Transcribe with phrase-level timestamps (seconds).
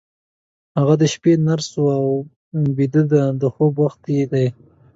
[0.77, 2.25] هغه د شپې نرس وه، اوس
[2.77, 4.47] بیده ده، د خوب وخت یې دی.